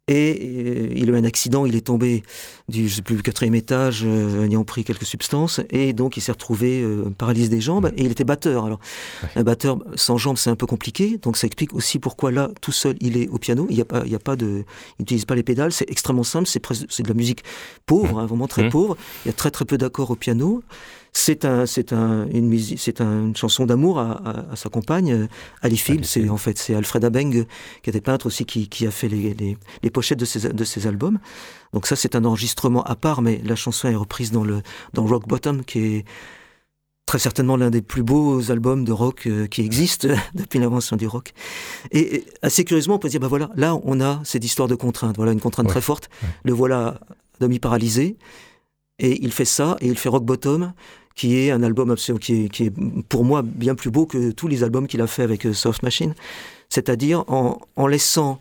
[0.09, 2.23] Et euh, il a eu un accident, il est tombé
[2.69, 6.31] du, je sais plus, quatrième étage, euh, ayant pris quelques substances, et donc il s'est
[6.31, 8.65] retrouvé euh, paralysé des jambes, et il était batteur.
[8.65, 8.79] Alors,
[9.35, 12.71] un batteur sans jambes, c'est un peu compliqué, donc ça explique aussi pourquoi là, tout
[12.71, 14.63] seul, il est au piano, il n'y a pas, il y a pas de,
[14.97, 17.43] il n'utilise pas les pédales, c'est extrêmement simple, c'est c'est de la musique
[17.85, 18.69] pauvre, hein, vraiment très mmh.
[18.69, 20.63] pauvre, il y a très très peu d'accords au piano,
[21.17, 25.27] c'est un, c'est un, une musique, c'est une chanson d'amour à, à, sa compagne, euh,
[25.63, 25.81] Ali.
[26.03, 27.45] C'est en fait c'est Alfred Abeng
[27.81, 30.63] qui était peintre aussi qui, qui a fait les, les, les, pochettes de ses, de
[30.63, 31.17] ses albums.
[31.73, 34.61] Donc ça c'est un enregistrement à part, mais la chanson est reprise dans le
[34.93, 36.05] dans Rock Bottom qui est
[37.07, 41.07] très certainement l'un des plus beaux albums de rock euh, qui existent depuis l'invention du
[41.07, 41.33] rock.
[41.91, 45.15] Et, assez curieusement, on peut dire, bah voilà, là on a cette histoire de contrainte,
[45.15, 46.09] voilà une contrainte très forte.
[46.43, 46.99] Le voilà
[47.39, 48.17] demi paralysé,
[48.99, 50.73] et il fait ça, et il fait Rock Bottom,
[51.17, 52.73] qui est un album qui est, qui est
[53.09, 55.83] pour moi bien plus beau que tous les albums qu'il a fait avec euh, Soft
[55.83, 56.13] Machine.
[56.69, 58.39] C'est-à-dire en, en laissant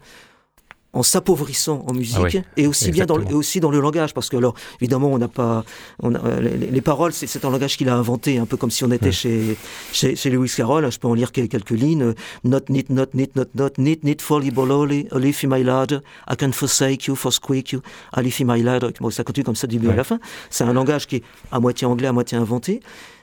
[0.97, 4.31] en s'appauvrissant en musique ah et aussi bien dans le, aussi dans le langage parce
[4.31, 5.63] que alors évidemment on n'a pas
[6.03, 8.91] on a, les, paroles c'est un langage qu'il a inventé un peu comme si on
[8.91, 9.59] était chez,
[9.93, 10.91] chez, chez Lewis Carroll.
[10.91, 14.51] Je peux en lire quelques lignes not need not need not not need need folly
[14.51, 17.83] bololi leafy my lad I can forsake you forsqueak you
[18.17, 20.19] I leafy my lad bon, ça continue comme ça du début à la fin.
[20.49, 22.81] C'est un langage qui est à moitié anglais à moitié inventé.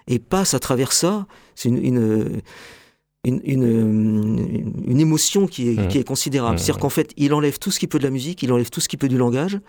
[0.07, 2.41] Et passe à travers ça c'est une, une
[3.25, 5.87] une, une, une, émotion qui est, mmh.
[5.87, 6.55] qui est considérable.
[6.55, 6.57] Mmh.
[6.57, 8.81] C'est-à-dire qu'en fait, il enlève tout ce qui peut de la musique, il enlève tout
[8.81, 9.59] ce qui peut du langage,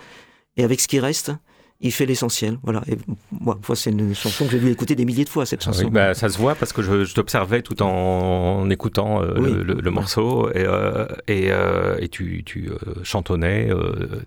[0.57, 1.33] et avec ce qui reste,
[1.81, 2.59] il fait l'essentiel.
[2.63, 2.83] Voilà.
[2.89, 2.97] Et
[3.31, 5.85] moi, c'est une chanson que j'ai dû écouter des milliers de fois, cette ah chanson.
[5.85, 9.91] Oui, bah, ça se voit parce que je, je t'observais tout en, écoutant euh, le,
[9.91, 12.71] morceau et, euh, et, euh, et, tu, tu
[13.03, 13.71] chantonnais,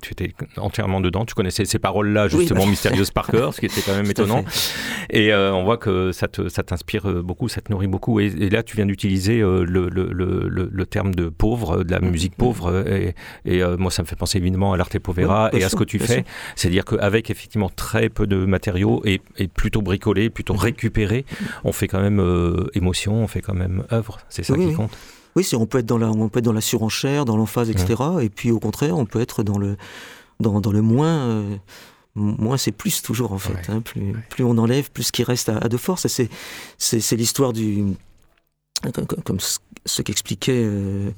[0.01, 3.81] tu étais entièrement dedans, tu connaissais ces paroles-là, justement, mystérieuses par cœur, ce qui était
[3.81, 4.43] quand même étonnant.
[5.09, 8.19] Et on voit que ça t'inspire beaucoup, ça te nourrit beaucoup.
[8.19, 12.85] Et, là, tu viens d'utiliser le, le, le, terme de pauvre, de la musique pauvre.
[12.87, 15.83] Et, et moi, ça me fait penser évidemment à l'arte povera et à ce que
[15.83, 16.25] tu fais.
[16.55, 20.59] C'est-à-dire qu'avec effectivement très peu de matériaux et, plutôt bricolé, plutôt mhm.
[20.59, 21.25] récupéré,
[21.63, 24.19] on fait quand même euh, émotion, on fait quand même œuvre.
[24.29, 24.91] C'est ça qui compte.
[25.35, 28.01] Oui, on peut être dans la, on peut être dans la surenchère, dans l'emphase, etc.
[28.21, 29.77] Et puis au contraire, on peut être dans le,
[30.39, 31.15] dans, dans le moins.
[31.15, 31.57] Euh,
[32.15, 33.69] moins c'est plus toujours en fait.
[33.69, 33.81] Hein.
[33.81, 36.07] plus, plus on enlève, plus qui reste à, de force.
[36.07, 36.29] C'est,
[36.79, 37.83] c'est, l'histoire du,
[39.23, 39.37] comme,
[39.85, 41.11] ce qu'expliquait euh,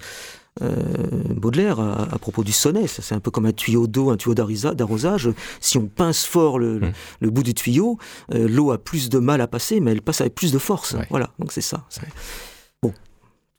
[0.59, 2.85] Baudelaire à, propos du sonnet.
[2.87, 5.29] C'est un peu comme un tuyau d'eau, un tuyau d'arrosage.
[5.61, 7.27] Si on pince fort le, mmh.
[7.29, 7.97] bout du tuyau,
[8.33, 10.95] euh, l'eau a plus de mal à passer, mais elle passe avec plus de force.
[11.09, 11.85] Voilà, donc c'est ça.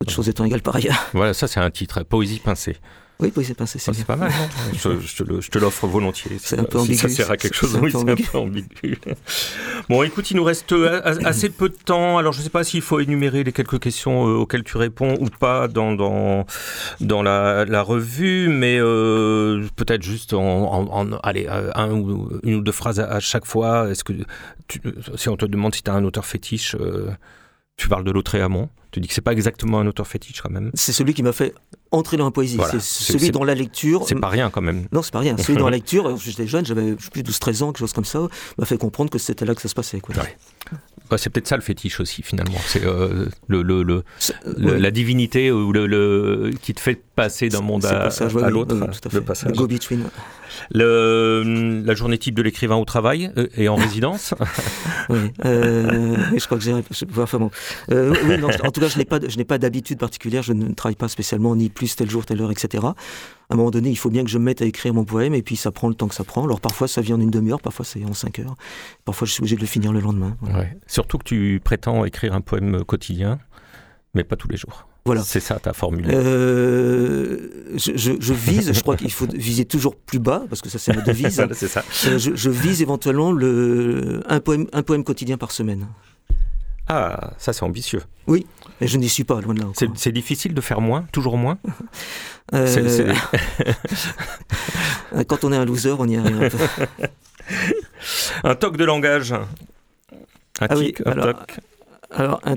[0.03, 0.97] Bon, autre chose étant égale par ailleurs.
[1.13, 2.77] Voilà, ça c'est un titre, Poésie pincée.
[3.19, 4.33] Oui, c'est pas, c'est, c'est pas mal,
[4.73, 6.39] je, je te l'offre volontiers.
[6.41, 8.97] C'est un peu Si ambigu, Ça sert à quelque chose, oui, c'est un peu ambigu.
[9.91, 12.17] Bon, écoute, il nous reste euh, as- assez peu de temps.
[12.17, 15.19] Alors, je ne sais pas s'il faut énumérer les quelques questions euh, auxquelles tu réponds
[15.21, 16.47] ou pas dans, dans,
[17.03, 22.55] dans la, la revue, mais euh, peut-être juste en, en- en- allez, un ou, une
[22.55, 23.91] ou deux phrases à, à chaque fois.
[23.91, 24.15] Est-ce que
[24.67, 24.81] tu-
[25.17, 27.11] si on te demande si tu as un auteur fétiche, euh,
[27.77, 28.71] tu parles de Lautréamont.
[28.92, 30.70] Tu dis que c'est pas exactement un auteur fétiche quand même.
[30.74, 31.55] c'est celui qui m'a fait
[31.92, 32.57] entrer dans la poésie.
[32.57, 34.05] Voilà, c'est celui dans la lecture.
[34.07, 34.87] C'est pas rien quand même.
[34.92, 35.37] Non, c'est pas rien.
[35.38, 38.26] Celui dans la lecture, j'étais jeune, j'avais plus 12-13 ans, quelque chose comme ça,
[38.59, 40.00] m'a fait comprendre que c'était là que ça se passait.
[40.00, 40.14] Quoi.
[40.16, 40.37] Ouais.
[41.09, 42.59] Bah, c'est peut-être ça le fétiche aussi finalement.
[42.66, 46.94] C'est euh, le, le, le- C'est- euh, le- la divinité ou le, qui te fait
[47.16, 48.09] passer d'un monde à,
[48.50, 48.74] l'autre.
[48.76, 49.53] oui, le passage.
[49.53, 50.05] Go between.
[50.70, 54.35] Le- la journée type de l'écrivain au travail euh, et en résidence.
[55.09, 56.73] Oui, euh, je crois que j'ai.
[57.18, 57.51] Enfin bon.
[57.90, 60.44] Euh, oui, non, en tout cas, je n'ai pas, de- je n'ai pas d'habitude particulière.
[60.44, 62.85] Je ne travaille pas spécialement ni plus tel jour, telle heure, etc.
[62.87, 62.94] À
[63.55, 65.42] un moment donné, il faut bien que je me mette à écrire mon poème, et
[65.42, 66.44] puis ça prend le temps que ça prend.
[66.44, 68.55] Alors parfois, ça vient en une demi-heure, parfois c'est en cinq heures.
[69.05, 70.37] Parfois, je suis obligé de le finir le lendemain.
[70.42, 70.59] Voilà.
[70.61, 70.79] Ouais.
[70.87, 73.40] Surtout que tu prétends écrire un poème quotidien,
[74.14, 74.87] mais pas tous les jours.
[75.07, 75.23] Voilà.
[75.23, 76.07] C'est ça ta formule.
[76.11, 80.69] Euh, je, je- je vise, je crois qu'il faut viser toujours plus bas, parce que
[80.69, 81.43] ça c'est ma devise.
[81.55, 81.83] C'est ça.
[82.07, 85.87] Euh, je, je vise éventuellement le, un, poème, un poème quotidien par semaine.
[86.87, 88.03] Ah, ça c'est ambitieux.
[88.27, 88.45] Mais
[88.89, 89.67] je n'y suis pas, loin de là.
[89.95, 91.59] C'est difficile de faire moins, toujours moins.
[92.53, 93.15] Euh, c'est-
[95.29, 96.43] Quand on est un loser, on y arrive.
[96.43, 96.59] un peu.
[98.43, 99.33] Un toc de langage.
[99.33, 99.47] Un
[100.69, 101.59] Ah oui, tic, un alors, toc.
[102.11, 102.57] Alors, un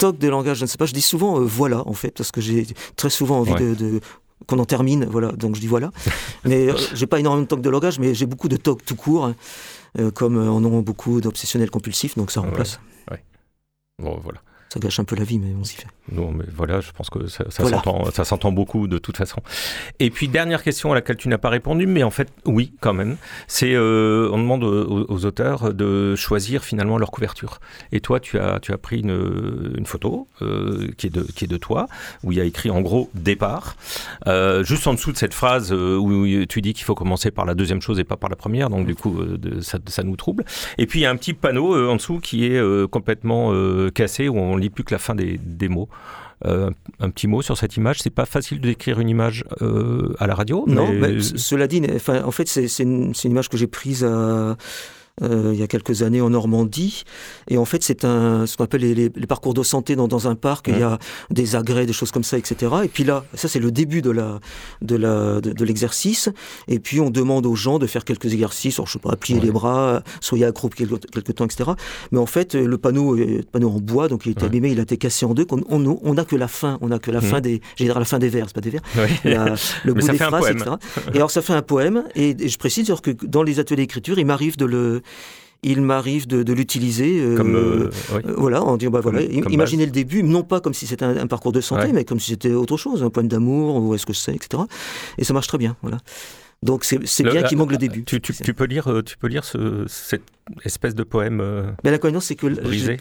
[0.00, 2.32] toc de langage, je ne sais pas, je dis souvent euh, voilà, en fait, parce
[2.32, 3.60] que j'ai très souvent envie Ouais.
[3.60, 4.00] de, de-
[4.46, 5.90] qu'on en termine, voilà, donc je dis voilà.
[6.44, 8.96] Mais euh, j'ai pas énormément de toc de langage, mais j'ai beaucoup de toc tout
[8.96, 9.34] court, hein,
[9.98, 12.46] euh, comme euh, en ont beaucoup d'obsessionnels compulsifs, donc ça Ouais.
[12.48, 12.80] remplace.
[14.02, 14.40] Bon, voilà.
[14.72, 15.88] Ça gâche un peu la vie, mais on s'y fait.
[16.12, 17.82] Non, mais voilà, je pense que ça, ça Voilà.
[18.24, 19.40] s'entend, beaucoup de toute façon.
[19.98, 22.92] Et puis dernière question à laquelle tu n'as pas répondu, mais en fait oui quand
[22.94, 23.16] même.
[23.48, 27.58] C'est euh, on demande aux, aux auteurs de choisir finalement leur couverture.
[27.90, 31.44] Et toi, tu as tu as pris une, une photo euh, qui est de qui
[31.46, 31.88] est de toi
[32.22, 33.74] où il y a écrit en gros départ.
[34.28, 37.44] Euh, juste en dessous de cette phrase euh, où tu dis qu'il faut commencer par
[37.44, 40.04] la deuxième chose et pas par la première, donc du coup euh, de- ça, ça
[40.04, 40.44] nous trouble.
[40.78, 43.52] Et puis il y a un petit panneau euh, en dessous qui est euh, complètement
[43.52, 45.88] euh, cassé où on lit plus que la fin des, des mots.
[46.46, 46.70] Euh,
[47.00, 47.98] un petit mot sur cette image.
[48.00, 50.64] C'est pas facile d'écrire une image euh, à la radio.
[50.66, 54.54] Non, mais- cela dit, en fait, c'est une, image que j'ai prise à, euh,
[55.22, 57.04] il y a quelques années en Normandie.
[57.48, 60.08] Et en fait, c'est un, ce qu'on appelle les, les- les parcours de santé dans,
[60.08, 60.68] dans un parc.
[60.68, 60.98] Il y a
[61.30, 62.72] des agrès, des choses comme ça, etc.
[62.84, 64.40] Et puis là, ça, c'est le début de la,
[64.82, 66.28] de la, de, de l'exercice.
[66.68, 68.78] Et puis, on demande aux gens de faire quelques exercices.
[68.78, 69.46] Alors, je sais pas, plier Ouais.
[69.46, 71.70] les bras, soyez accroupe quelque, quelque temps, etc.
[72.12, 74.46] Mais en fait, le panneau un panneau en bois, donc il est Ouais.
[74.46, 75.46] abîmé, il a été cassé en deux.
[75.50, 77.26] On n'a on, que la fin, on n'a que la Mhm.
[77.26, 78.82] fin des, dire la fin des vers, c'est pas des vers,
[79.24, 79.54] la-
[79.84, 80.70] le bout des phrases, etc.
[81.12, 83.82] Et alors ça fait un poème, et, et je précise alors que dans les ateliers
[83.82, 85.02] d'écriture, il m'arrive de le,
[85.62, 87.20] il m'arrive de, de l'utiliser.
[87.20, 88.22] euh, euh, oui.
[88.26, 91.16] euh, voilà, en disant, bah voilà, imaginez le début, non pas comme si c'était un,
[91.16, 91.92] un parcours de santé, Ouais.
[91.92, 94.62] mais comme si c'était autre chose, un poème d'amour, ou est-ce que c'est, etc.
[95.18, 95.98] Et ça marche très bien, voilà.
[96.62, 98.04] Donc c'est bien qu'il manque le début.
[98.04, 100.24] Tu, tu- tu peux lire, tu peux lire ce, cette
[100.64, 101.40] espèce de poème.
[101.40, 102.48] euh, Mais l'inconvénient, c'est que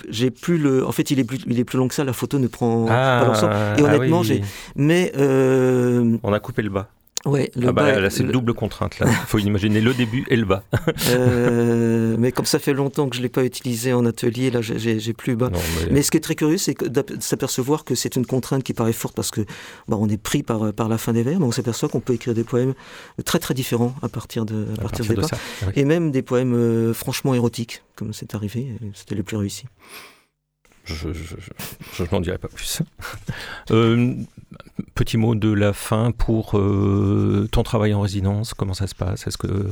[0.10, 0.86] j'ai plus le.
[0.86, 2.06] En fait, il est plus, il est plus long que ça.
[2.06, 3.54] La photo ne prend Ah, pas l'ensemble.
[3.54, 4.26] Et ah honnêtement, oui.
[4.28, 4.42] j'ai.
[4.78, 6.88] Mais euh, On a coupé le bas.
[7.26, 9.00] Ouais, le ah bah, bas- là, c'est le- double contrainte.
[9.00, 10.64] Là, faut imaginer le début et le bas.
[11.10, 15.14] Euh, mais comme ça fait longtemps que je l'ai pas utilisé en atelier, là, j'ai-
[15.14, 15.50] plus bas.
[15.50, 18.64] Non, mais- Mais ce qui est très curieux, c'est de s'apercevoir que c'est une contrainte
[18.64, 19.42] qui paraît forte parce que
[19.88, 22.14] bah, on est pris par, par la fin des vers, mais on s'aperçoit qu'on peut
[22.14, 22.74] écrire des poèmes
[23.26, 25.38] très très différents à partir de, à à partir de ça.
[25.64, 25.74] oui.
[25.76, 29.66] Et même des poèmes euh, franchement érotiques, comme c'est arrivé, c'était les plus réussis.
[30.94, 32.82] Je, n'en dirai pas plus.
[33.72, 34.16] Euh,
[34.96, 38.56] petit mot de la fin pour euh, ton travail en résidence.
[38.56, 39.28] Comment ça se passe?
[39.28, 39.70] Est-ce que,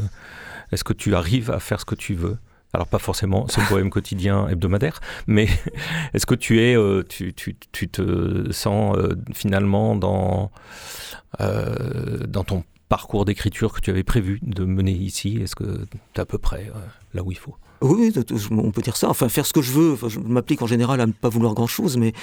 [0.72, 2.38] est que tu arrives à faire ce que tu veux?
[2.74, 5.48] Alors pas forcément ce poème quotidien hebdomadaire, mais
[6.14, 8.96] est-ce que tu es, euh, tu, te sens
[9.34, 10.52] finalement dans,
[11.40, 15.40] dans ton parcours d'écriture que tu avais prévu de mener ici?
[15.42, 16.72] Est-ce que tu es à peu près
[17.16, 17.56] là où il faut?
[17.82, 18.14] Oui,
[18.52, 19.10] on peut dire ça.
[19.10, 19.94] Enfin, faire ce que je veux.
[19.94, 22.14] Enfin, je m'applique en général à ne pas vouloir grand-chose, mais,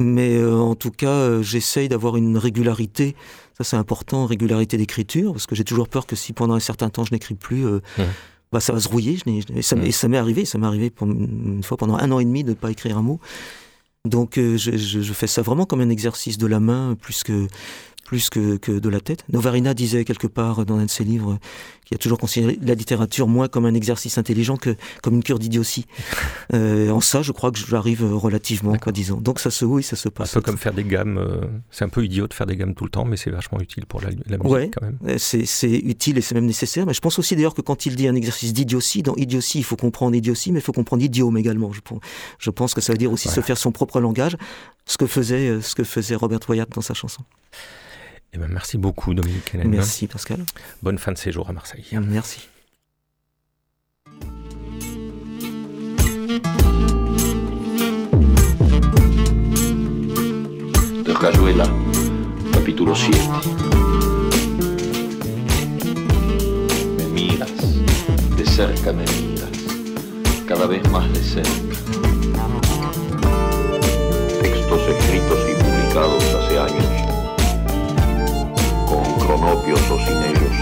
[0.00, 3.14] mais euh, en tout cas, euh, j'essaye d'avoir une régularité.
[3.58, 6.90] Ça, c'est important, régularité d'écriture, parce que j'ai toujours peur que si pendant un certain
[6.90, 7.80] temps je n'écris plus, euh,
[8.52, 9.16] bah, ça va se rouiller.
[9.16, 10.44] Je et ça, m'est- arrivé.
[10.44, 12.96] Ça m'est arrivé pour- une fois pendant un an et demi de ne pas écrire
[12.98, 13.18] un mot.
[14.04, 17.48] Donc, je, je- je fais ça vraiment comme un exercice de la main, plus que
[18.06, 19.24] plus que, que de la tête.
[19.32, 21.38] Novarina disait quelque part dans un de ses livres
[21.84, 25.38] qu'il a toujours considéré la littérature moins comme un exercice intelligent que comme une cure
[25.40, 25.86] d'idiotie.
[26.54, 29.20] Euh, en ça, je crois que j'arrive relativement, quoi, disons.
[29.20, 30.30] Donc ça se oui, ça se passe.
[30.30, 31.18] Un peu comme faire des gammes.
[31.18, 31.40] euh,
[31.72, 33.84] c'est un peu idiot de faire des gammes tout le temps, mais c'est vachement utile
[33.84, 34.70] pour la, la musique Ouais.
[34.72, 34.96] quand même.
[35.08, 36.86] Euh, C'est utile et c'est même nécessaire.
[36.86, 39.64] Mais je pense aussi d'ailleurs que quand il dit un exercice d'idiotie, dans idiotie, il
[39.64, 41.72] faut comprendre idiotie, mais il faut comprendre idiome également.
[41.72, 42.00] Je, pense-
[42.38, 43.42] je pense que ça veut dire aussi Voilà.
[43.42, 44.36] se faire son propre langage,
[44.86, 47.22] ce que faisait, ce que faisait Robert Wyatt dans sa chanson.
[48.36, 49.70] Eh ben, merci beaucoup, Dominique Hélène.
[49.70, 50.44] Merci Pascal.
[50.82, 51.86] Bonne fin de séjour à Marseille.
[51.92, 52.50] Merci.
[61.02, 61.66] de Rayuela,
[62.52, 63.16] capítulo 7.
[66.98, 67.48] Me miras,
[68.36, 69.48] de cerca me miras,
[70.46, 71.48] cada vez más de cerca.
[74.42, 77.15] Textos escritos y publicados hace años,
[79.26, 80.56] cronopios o sin ellos,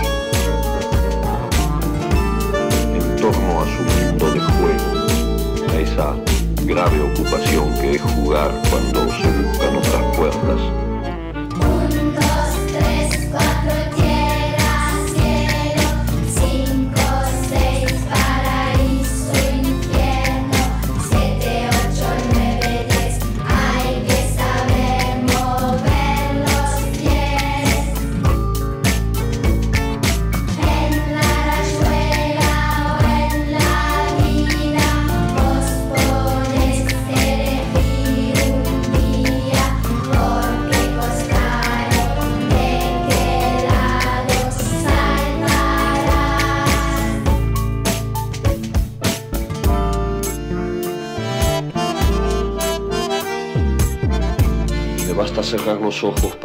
[2.94, 6.16] en torno a su mundo de juego, a esa
[6.64, 10.83] grave ocupación que es jugar cuando se buscan otras puertas.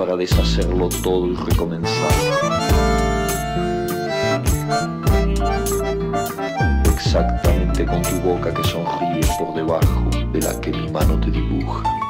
[0.06, 2.12] Deshacerlo todo y recomenzar.
[6.94, 11.30] Exactamente con tu boca que sonríe por debajo de la que mi mano te.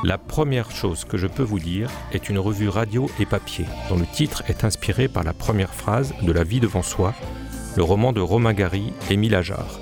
[0.06, 3.98] La première chose que je peux vous dire est une revue radio et papier, dont
[3.98, 7.14] le titre est inspiré par la première phrase de La vie devant soi,
[7.76, 9.80] le roman de Romain Gary et Émile Ajar.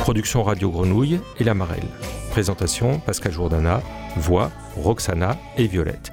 [0.00, 1.88] Production Radio Grenouille et La Marelle.
[2.30, 3.82] Présentation Pascal Jourdana,
[4.16, 6.12] voix Roxana et Violette.